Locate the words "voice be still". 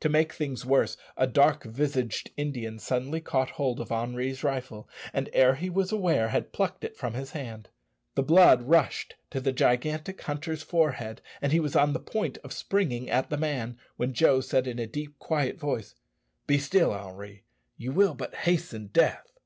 15.58-16.92